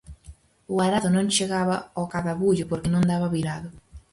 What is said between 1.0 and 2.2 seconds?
non chegaba ao